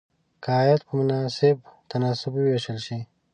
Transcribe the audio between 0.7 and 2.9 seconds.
په مناسب تناسب وویشل